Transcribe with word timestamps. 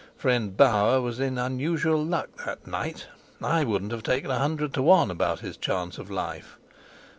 Friend 0.15 0.57
Bauer 0.57 0.99
was 0.99 1.19
in 1.19 1.37
unusual 1.37 2.03
luck 2.03 2.43
that 2.43 2.65
night; 2.65 3.05
I 3.39 3.63
wouldn't 3.63 3.91
have 3.91 4.01
taken 4.01 4.31
a 4.31 4.39
hundred 4.39 4.73
to 4.73 4.81
one 4.81 5.11
about 5.11 5.41
his 5.41 5.57
chance 5.57 5.99
of 5.99 6.09
life. 6.09 6.57